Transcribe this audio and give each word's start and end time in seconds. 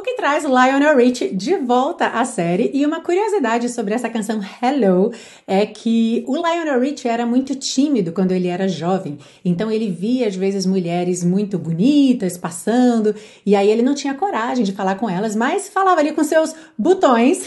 O 0.00 0.02
que 0.02 0.14
traz 0.14 0.44
Lionel 0.44 0.96
Richie 0.96 1.28
de 1.28 1.58
volta 1.58 2.06
à 2.06 2.24
série. 2.24 2.70
E 2.72 2.86
uma 2.86 3.02
curiosidade 3.02 3.68
sobre 3.68 3.92
essa 3.92 4.08
canção 4.08 4.40
Hello 4.62 5.12
é 5.46 5.66
que 5.66 6.24
o 6.26 6.36
Lionel 6.36 6.80
Richie 6.80 7.06
era 7.06 7.26
muito 7.26 7.54
tímido 7.54 8.10
quando 8.10 8.32
ele 8.32 8.48
era 8.48 8.66
jovem. 8.66 9.18
Então 9.44 9.70
ele 9.70 9.90
via 9.90 10.26
às 10.26 10.34
vezes 10.34 10.64
mulheres 10.64 11.22
muito 11.22 11.58
bonitas 11.58 12.38
passando 12.38 13.14
e 13.44 13.54
aí 13.54 13.68
ele 13.68 13.82
não 13.82 13.94
tinha 13.94 14.14
coragem 14.14 14.64
de 14.64 14.72
falar 14.72 14.94
com 14.94 15.08
elas, 15.08 15.36
mas 15.36 15.68
falava 15.68 16.00
ali 16.00 16.12
com 16.12 16.24
seus 16.24 16.54
botões. 16.78 17.46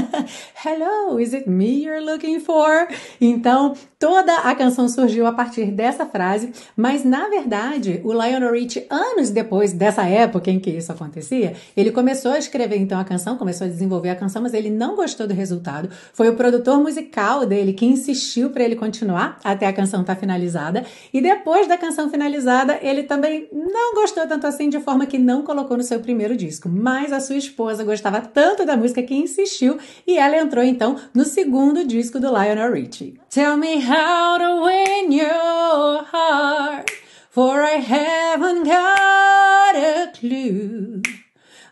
Hello, 0.62 1.18
is 1.18 1.32
it 1.32 1.48
me 1.48 1.82
you're 1.82 2.04
looking 2.04 2.40
for? 2.40 2.88
Então 3.18 3.74
toda 3.98 4.34
a 4.40 4.54
canção 4.54 4.86
surgiu 4.86 5.26
a 5.26 5.32
partir 5.32 5.70
dessa 5.70 6.04
frase, 6.04 6.52
mas 6.76 7.04
na 7.04 7.26
verdade 7.30 8.02
o 8.04 8.12
Lionel 8.12 8.52
Richie 8.52 8.86
anos 8.90 9.30
depois 9.30 9.72
dessa 9.72 10.06
época 10.06 10.50
em 10.50 10.60
que 10.60 10.68
isso 10.68 10.92
acontecia 10.92 11.54
ele 11.86 11.92
começou 11.92 12.32
a 12.32 12.38
escrever 12.38 12.78
então 12.78 12.98
a 12.98 13.04
canção, 13.04 13.36
começou 13.36 13.64
a 13.64 13.70
desenvolver 13.70 14.10
a 14.10 14.16
canção, 14.16 14.42
mas 14.42 14.52
ele 14.52 14.70
não 14.70 14.96
gostou 14.96 15.24
do 15.24 15.32
resultado. 15.32 15.88
Foi 16.12 16.28
o 16.28 16.34
produtor 16.34 16.80
musical 16.80 17.46
dele 17.46 17.72
que 17.72 17.86
insistiu 17.86 18.50
para 18.50 18.64
ele 18.64 18.74
continuar 18.74 19.38
até 19.44 19.68
a 19.68 19.72
canção 19.72 20.00
estar 20.00 20.16
tá 20.16 20.20
finalizada. 20.20 20.84
E 21.14 21.20
depois 21.20 21.68
da 21.68 21.78
canção 21.78 22.10
finalizada, 22.10 22.76
ele 22.82 23.04
também 23.04 23.48
não 23.52 23.94
gostou 23.94 24.26
tanto 24.26 24.48
assim, 24.48 24.68
de 24.68 24.80
forma 24.80 25.06
que 25.06 25.16
não 25.16 25.42
colocou 25.42 25.76
no 25.76 25.84
seu 25.84 26.00
primeiro 26.00 26.36
disco. 26.36 26.68
Mas 26.68 27.12
a 27.12 27.20
sua 27.20 27.36
esposa 27.36 27.84
gostava 27.84 28.20
tanto 28.20 28.66
da 28.66 28.76
música 28.76 29.00
que 29.00 29.14
insistiu 29.14 29.78
e 30.04 30.18
ela 30.18 30.36
entrou 30.36 30.64
então 30.64 30.96
no 31.14 31.24
segundo 31.24 31.86
disco 31.86 32.18
do 32.18 32.26
Lionel 32.26 32.72
Richie. 32.72 33.14
Tell 33.30 33.56
me 33.56 33.76
how 33.76 34.38
to 34.38 34.64
win 34.64 35.14
your 35.14 36.04
heart, 36.12 36.90
for 37.30 37.62
I 37.62 37.76
haven't 37.76 38.64
got 38.64 39.76
a 39.76 40.10
clue. 40.18 40.65